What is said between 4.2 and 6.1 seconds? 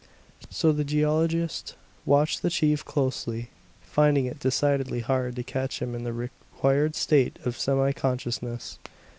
it decidedly hard to catch him in